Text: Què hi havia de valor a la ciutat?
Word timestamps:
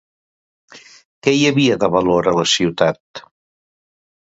Què 1.27 1.33
hi 1.35 1.43
havia 1.51 1.77
de 1.85 1.91
valor 1.97 2.31
a 2.33 2.35
la 2.41 2.47
ciutat? 2.55 3.25